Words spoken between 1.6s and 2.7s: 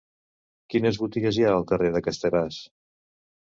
carrer de Casteràs?